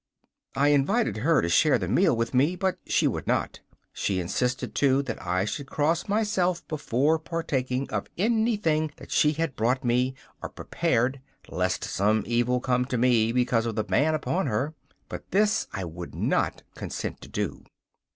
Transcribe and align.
I 0.55 0.69
invited 0.69 1.17
her 1.17 1.43
to 1.43 1.47
share 1.47 1.77
the 1.77 1.87
meal 1.87 2.15
with 2.15 2.33
me, 2.33 2.55
but 2.55 2.79
she 2.87 3.05
would 3.07 3.27
not. 3.27 3.59
She 3.93 4.19
insisted, 4.19 4.73
too, 4.73 5.03
that 5.03 5.23
I 5.23 5.45
should 5.45 5.69
cross 5.69 6.07
myself 6.09 6.67
before 6.67 7.19
partaking 7.19 7.87
of 7.91 8.07
anything 8.17 8.91
that 8.95 9.11
she 9.11 9.33
had 9.33 9.55
brought 9.55 9.83
me 9.85 10.15
or 10.41 10.49
prepared, 10.49 11.21
lest 11.49 11.83
some 11.83 12.23
evil 12.25 12.59
come 12.59 12.85
to 12.85 12.97
me 12.97 13.31
because 13.31 13.67
of 13.67 13.75
the 13.75 13.83
ban 13.83 14.15
upon 14.15 14.47
her; 14.47 14.73
but 15.07 15.29
this 15.29 15.67
I 15.71 15.83
would 15.83 16.15
not 16.15 16.63
consent 16.73 17.21
to 17.21 17.27
do. 17.29 17.63